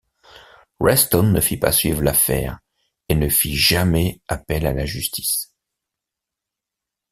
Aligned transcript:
Reston 0.79 1.29
ne 1.31 1.39
fit 1.39 1.57
pas 1.57 1.71
suivre 1.71 2.01
l'affaire 2.01 2.57
et 3.07 3.13
ne 3.13 3.29
fit 3.29 3.55
jamais 3.55 4.19
appel 4.29 4.65
a 4.65 4.73
la 4.73 4.87
justice. 4.87 5.53